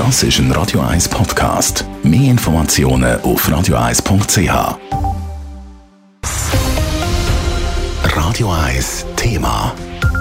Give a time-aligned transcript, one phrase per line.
[0.00, 1.84] Das ist ein Radio 1 Podcast.
[2.02, 4.78] Mehr Informationen auf radio1.ch.
[8.16, 9.74] Radio 1 Thema.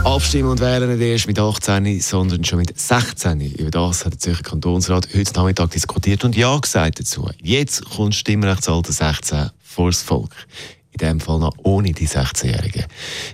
[0.03, 3.39] Abstimmen und wählen nicht erst mit 18, sondern schon mit 16.
[3.39, 7.29] Über das hat der Zürcher Kantonsrat heute Nachmittag diskutiert und Ja gesagt dazu.
[7.41, 10.35] Jetzt kommt das Stimmrechtsalter 16 vor das Volk
[10.91, 12.85] in dem Fall noch ohne die 16-Jährigen.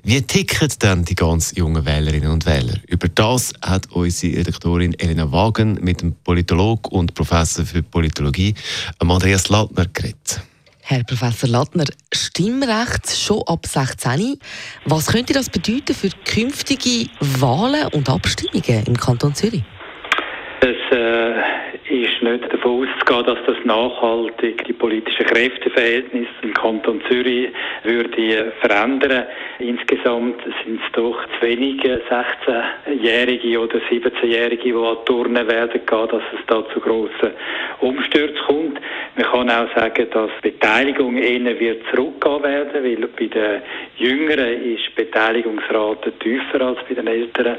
[0.04, 2.76] Wie ticken denn die ganz jungen Wählerinnen und Wähler?
[2.88, 8.54] Über das hat unsere Redaktorin Elena Wagen mit dem Politolog und Professor für Politologie
[9.00, 10.42] Andreas Lattner geredet.
[10.82, 14.38] Herr Professor Lattner, Stimmrecht schon ab 16.
[14.86, 19.64] Was könnte das bedeuten für künftige Wahlen und Abstimmungen im Kanton Zürich?
[20.62, 21.32] Das äh,
[21.90, 27.50] ist nicht davon auszugehen, dass das nachhaltig die politischen Kräfteverhältnisse im Kanton Zürich
[27.84, 29.26] würde verändern.
[29.60, 36.24] Insgesamt sind es doch zu wenige 16-Jährige oder 17-Jährige, die an Turnen werden gehen, dass
[36.34, 37.32] es da zu grossen
[37.82, 38.80] Umstürzen kommt.
[39.16, 43.62] Man kann auch sagen, dass die Beteiligung eher wird zurückgehen werden, weil bei den
[43.98, 47.58] Jüngeren ist die Beteiligungsrate tiefer als bei den Älteren.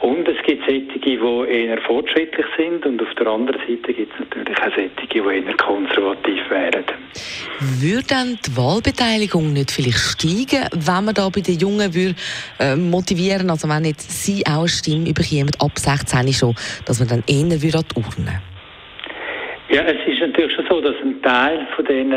[0.00, 4.20] Und es gibt solche, die eher fortschrittlich sind und auf der anderen Seite gibt es
[4.20, 6.84] natürlich auch solche, die eher konservativ wären.
[7.80, 12.14] Würde dann die Wahlbeteiligung nicht vielleicht steigen, wenn man da bei den Jungen würde,
[12.58, 16.54] äh, motivieren, also wenn jetzt sie auch eine Stimme bekommen, ab 16 schon,
[16.86, 18.42] dass man dann eher würde an die Urne?
[19.72, 22.12] Ja, es ist natürlich schon so, dass ein Teil von den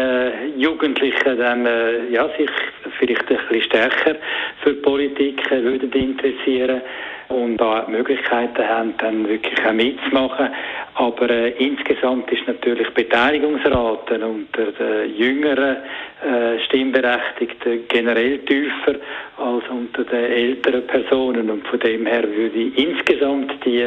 [0.58, 2.50] Jugendlichen dann, äh, ja, sich
[2.98, 4.16] vielleicht ein bisschen stärker
[4.64, 6.82] für Politik äh, würden interessieren
[7.30, 10.50] und da Möglichkeiten haben, dann wirklich auch mitzumachen.
[10.96, 15.78] Aber äh, insgesamt ist natürlich Beteiligungsrate unter den jüngeren
[16.26, 18.96] äh, Stimmberechtigten generell tiefer
[19.38, 23.86] als unter den älteren Personen und von dem her würde insgesamt die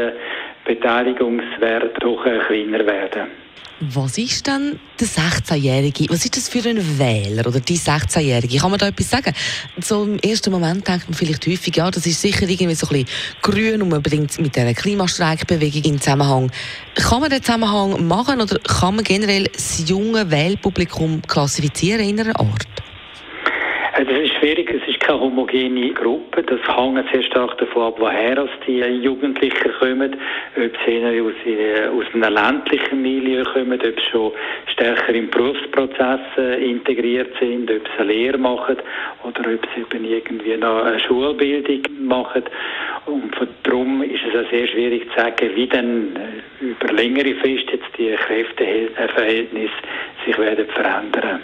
[0.66, 3.28] Beteiligungswert doch kleiner werden.
[3.80, 6.06] Was ist denn der 16-Jährige?
[6.08, 8.56] Was ist das für ein Wähler oder die 16-Jährige?
[8.56, 9.34] Kann man da etwas sagen?
[9.82, 13.04] So im ersten Moment denkt man vielleicht häufig, ja, das ist sicher irgendwie so ein
[13.04, 13.08] bisschen
[13.42, 16.50] grün und man bringt mit der Klimastreikbewegung in Zusammenhang.
[16.94, 22.40] Kann man den Zusammenhang machen oder kann man generell das junge Wählpublikum klassifizieren in einer
[22.40, 22.75] Art?
[23.96, 26.42] Äh, das ist schwierig, es ist keine homogene Gruppe.
[26.42, 30.16] Das hängt sehr stark davon ab, woher die Jugendlichen kommen,
[30.56, 34.32] ob sie aus, äh, aus einem ländlichen Milieu kommen, ob sie schon
[34.72, 38.76] stärker im Berufsprozess äh, integriert sind, ob sie eine Lehre machen
[39.24, 42.44] oder ob sie eben irgendwie noch eine Schulbildung machen.
[43.06, 46.16] Und darum ist es auch sehr schwierig zu sagen, wie dann
[46.60, 49.72] über längere Frist jetzt die Kräfteverhältnisse
[50.24, 51.40] sich werden verändern.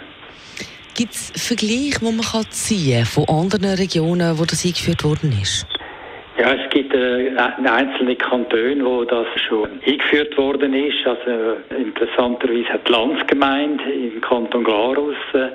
[0.95, 5.65] Gibt es Vergleiche, die man kann ziehen von anderen Regionen, wo das eingeführt worden ist?
[6.37, 11.05] Ja, es gibt äh, einzelne Kantone, wo das schon eingeführt worden ist.
[11.05, 15.49] Also interessanterweise hat die Landsgemeinde im Kanton Glarus äh,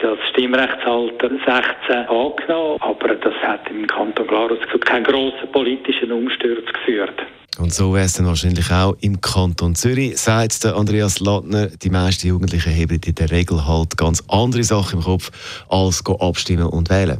[0.00, 6.66] das Stimmrechtsalter 16 angenommen, aber das hat im Kanton Glarus zu keinen grossen politischen Umsturz
[6.72, 7.22] geführt.
[7.58, 11.68] Und so wäre es dann wahrscheinlich auch im Kanton Zürich, sagt Andreas Lattner.
[11.68, 15.30] Die meisten Jugendlichen haben in der Regel halt ganz andere Sachen im Kopf,
[15.68, 17.18] als abstimmen und wählen.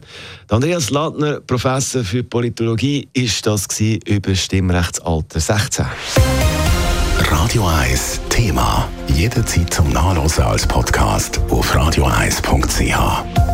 [0.48, 5.86] Andreas Lattner, Professor für Politologie, ist das über Stimmrechtsalter 16.
[7.30, 8.88] Radio 1 Thema.
[9.08, 13.53] Jederzeit zum Nachlesen als Podcast auf radio1.ch.